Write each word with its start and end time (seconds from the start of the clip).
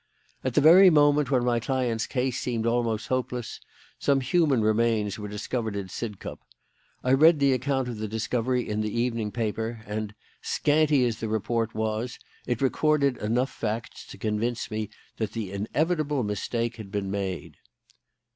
"At 0.43 0.55
the 0.55 0.61
very 0.61 0.89
moment 0.89 1.29
when 1.29 1.45
my 1.45 1.59
client's 1.59 2.07
case 2.07 2.39
seemed 2.41 2.65
almost 2.65 3.09
hopeless, 3.09 3.59
some 3.99 4.19
human 4.21 4.63
remains 4.63 5.19
were 5.19 5.27
discovered 5.27 5.75
at 5.75 5.91
Sidcup. 5.91 6.39
I 7.03 7.13
read 7.13 7.37
the 7.37 7.53
account 7.53 7.87
of 7.87 7.97
the 7.99 8.07
discovery 8.07 8.67
in 8.67 8.81
the 8.81 8.89
evening 8.89 9.31
paper, 9.31 9.83
and, 9.85 10.15
scanty 10.41 11.05
as 11.05 11.17
the 11.19 11.29
report 11.29 11.75
was, 11.75 12.17
it 12.47 12.61
recorded 12.63 13.17
enough 13.17 13.51
facts 13.51 14.03
to 14.07 14.17
convince 14.17 14.71
me 14.71 14.89
that 15.17 15.33
the 15.33 15.51
inevitable 15.51 16.23
mistake 16.23 16.77
had 16.77 16.91
been 16.91 17.11
made." 17.11 17.57